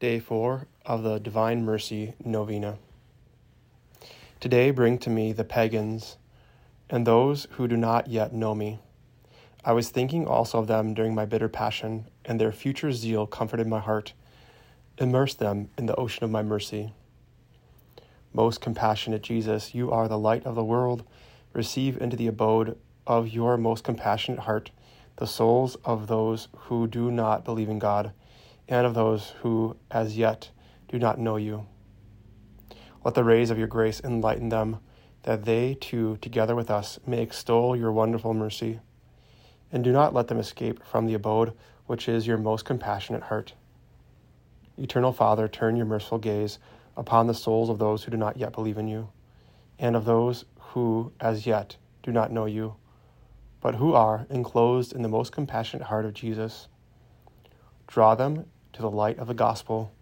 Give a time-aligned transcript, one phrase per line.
[0.00, 2.78] Day 4 of the Divine Mercy Novena.
[4.38, 6.18] Today bring to me the pagans
[6.88, 8.78] and those who do not yet know me.
[9.64, 13.66] I was thinking also of them during my bitter passion, and their future zeal comforted
[13.66, 14.12] my heart.
[14.98, 16.92] Immerse them in the ocean of my mercy.
[18.32, 21.02] Most compassionate Jesus, you are the light of the world.
[21.52, 24.70] Receive into the abode of your most compassionate heart
[25.16, 28.12] the souls of those who do not believe in God
[28.68, 30.50] and of those who as yet
[30.88, 31.66] do not know you.
[33.04, 34.78] Let the rays of your grace enlighten them,
[35.22, 38.80] that they too, together with us, may extol your wonderful mercy.
[39.72, 41.52] And do not let them escape from the abode
[41.86, 43.54] which is your most compassionate heart.
[44.76, 46.58] Eternal Father, turn your merciful gaze
[46.96, 49.08] upon the souls of those who do not yet believe in you,
[49.78, 52.76] and of those who as yet do not know you
[53.60, 56.68] but who are enclosed in the most compassionate heart of Jesus.
[57.86, 59.92] Draw them to the light of the gospel.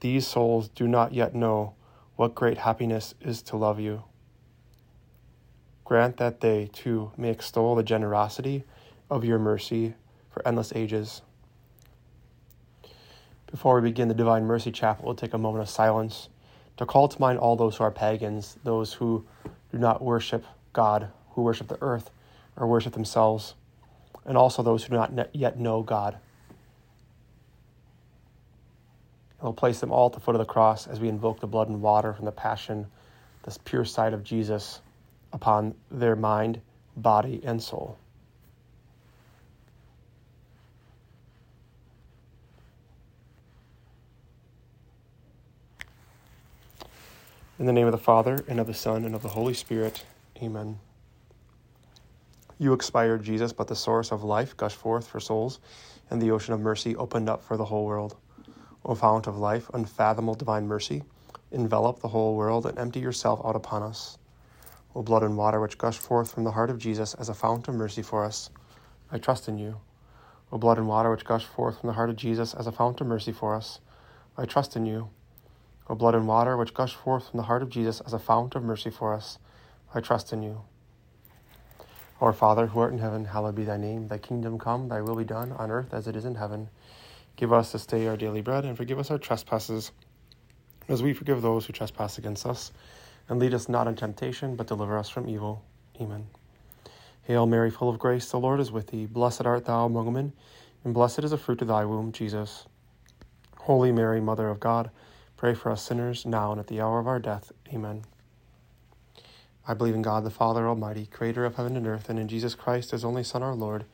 [0.00, 1.74] These souls do not yet know
[2.16, 4.04] what great happiness is to love you.
[5.84, 8.64] Grant that they, too, may extol the generosity
[9.10, 9.94] of your mercy
[10.30, 11.22] for endless ages.
[13.50, 16.28] Before we begin the Divine Mercy Chaplet, we'll take a moment of silence
[16.76, 19.24] to call to mind all those who are pagans, those who
[19.70, 22.10] do not worship God, who worship the earth
[22.56, 23.54] or worship themselves,
[24.24, 26.18] and also those who do not yet know God.
[29.44, 31.46] And we'll place them all at the foot of the cross as we invoke the
[31.46, 32.86] blood and water from the passion,
[33.42, 34.80] this pure sight of Jesus
[35.34, 36.62] upon their mind,
[36.96, 37.98] body, and soul.
[47.58, 50.06] In the name of the Father, and of the Son, and of the Holy Spirit.
[50.42, 50.78] Amen.
[52.58, 55.60] You expired, Jesus, but the source of life gushed forth for souls,
[56.08, 58.16] and the ocean of mercy opened up for the whole world.
[58.84, 61.04] O fount of life, unfathomable divine mercy,
[61.50, 64.18] envelop the whole world and empty yourself out upon us.
[64.94, 67.66] O blood and water which gush forth from the heart of Jesus as a fount
[67.66, 68.50] of mercy for us,
[69.10, 69.80] I trust in you.
[70.52, 73.00] O blood and water which gush forth from the heart of Jesus as a fount
[73.00, 73.80] of mercy for us,
[74.36, 75.08] I trust in you.
[75.88, 78.54] O blood and water which gush forth from the heart of Jesus as a fount
[78.54, 79.38] of mercy for us,
[79.94, 80.62] I trust in you.
[82.20, 84.08] Our Father, who art in heaven, hallowed be thy name.
[84.08, 86.68] Thy kingdom come, thy will be done, on earth as it is in heaven.
[87.36, 89.90] Give us this day our daily bread, and forgive us our trespasses,
[90.88, 92.72] as we forgive those who trespass against us.
[93.28, 95.64] And lead us not into temptation, but deliver us from evil.
[96.00, 96.26] Amen.
[97.22, 99.06] Hail Mary, full of grace, the Lord is with thee.
[99.06, 100.32] Blessed art thou among women,
[100.84, 102.66] and blessed is the fruit of thy womb, Jesus.
[103.60, 104.90] Holy Mary, Mother of God,
[105.36, 107.50] pray for us sinners, now and at the hour of our death.
[107.72, 108.04] Amen.
[109.66, 112.54] I believe in God the Father Almighty, creator of heaven and earth, and in Jesus
[112.54, 113.86] Christ, his only Son, our Lord,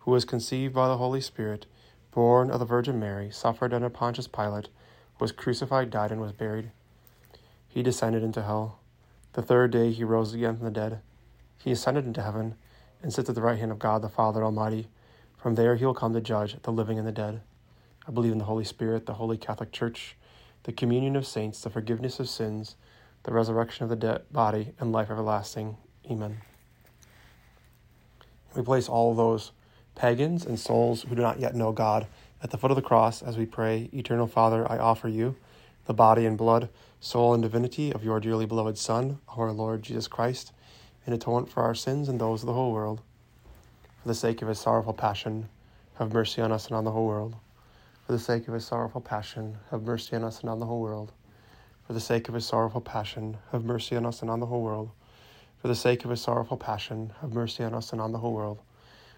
[0.00, 1.64] who was conceived by the Holy Spirit,
[2.14, 4.68] born of the Virgin Mary, suffered under Pontius Pilate,
[5.20, 6.70] was crucified, died, and was buried.
[7.68, 8.78] He descended into hell.
[9.32, 11.00] The third day he rose again from the dead.
[11.58, 12.54] He ascended into heaven
[13.02, 14.88] and sits at the right hand of God the Father Almighty.
[15.36, 17.42] From there he will come to judge the living and the dead.
[18.06, 20.16] I believe in the Holy Spirit, the Holy Catholic Church,
[20.62, 22.76] the communion of saints, the forgiveness of sins
[23.24, 25.76] the resurrection of the dead body, and life everlasting.
[26.10, 26.40] Amen.
[28.54, 29.50] We place all those
[29.94, 32.06] pagans and souls who do not yet know God
[32.42, 35.36] at the foot of the cross as we pray, Eternal Father, I offer you
[35.86, 36.68] the body and blood,
[37.00, 40.52] soul and divinity of your dearly beloved Son, our Lord Jesus Christ,
[41.06, 43.00] in atonement for our sins and those of the whole world.
[44.02, 45.48] For the sake of his sorrowful passion,
[45.98, 47.36] have mercy on us and on the whole world.
[48.06, 50.80] For the sake of his sorrowful passion, have mercy on us and on the whole
[50.80, 51.12] world
[51.86, 54.62] for the sake of his sorrowful passion, have mercy on us and on the whole
[54.62, 54.90] world.
[55.60, 58.32] For the sake of his sorrowful passion, have mercy on us and on the whole
[58.32, 58.58] world.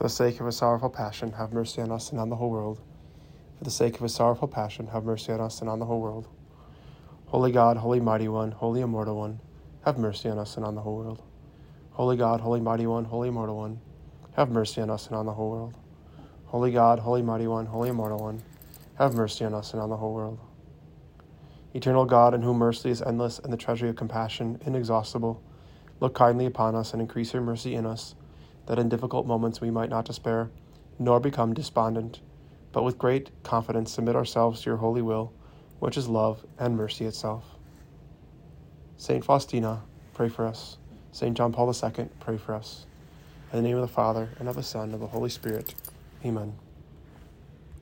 [0.00, 2.48] For the sake of his sorrowful passion, have mercy on us and on the whole
[2.48, 2.80] world.
[3.58, 6.00] For the sake of his sorrowful passion, have mercy on us and on the whole
[6.00, 6.26] world.
[7.26, 9.40] Holy God, Holy Mighty One, Holy Immortal One,
[9.84, 11.22] have mercy on us and on the whole world.
[11.90, 13.78] Holy God, Holy Mighty One, Holy Immortal One,
[14.36, 15.76] have mercy on us and on the whole world.
[16.46, 18.42] Holy God, Holy Mighty One, Holy Immortal One,
[18.94, 20.38] have mercy on us and on the whole world.
[21.74, 25.42] Eternal God, in whom mercy is endless and the treasury of compassion inexhaustible,
[26.00, 28.14] look kindly upon us and increase your mercy in us
[28.70, 30.48] that in difficult moments we might not despair,
[30.96, 32.20] nor become despondent,
[32.70, 35.32] but with great confidence submit ourselves to your holy will,
[35.80, 37.56] which is love and mercy itself.
[38.96, 39.82] Saint Faustina,
[40.14, 40.78] pray for us.
[41.10, 42.86] Saint John Paul II, pray for us.
[43.52, 45.74] In the name of the Father, and of the Son, and of the Holy Spirit.
[46.24, 46.52] Amen.